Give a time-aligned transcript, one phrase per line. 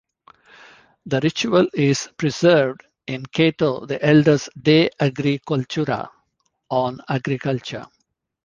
[1.05, 6.09] The ritual is preserved in Cato the Elder's "De Agri Cultura",
[6.71, 7.85] "On Agriculture".